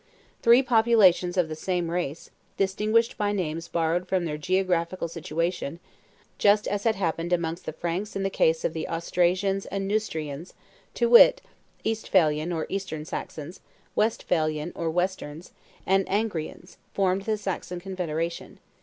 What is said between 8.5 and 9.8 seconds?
of the Austrasians